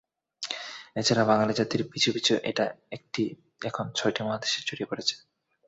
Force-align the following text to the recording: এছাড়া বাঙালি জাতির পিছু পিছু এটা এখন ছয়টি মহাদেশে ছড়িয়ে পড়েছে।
এছাড়া 0.95 1.23
বাঙালি 1.25 1.53
জাতির 1.53 1.81
পিছু 1.91 2.09
পিছু 2.15 2.33
এটা 2.43 2.65
এখন 3.61 3.85
ছয়টি 3.95 4.21
মহাদেশে 4.23 4.59
ছড়িয়ে 4.67 4.89
পড়েছে। 4.91 5.15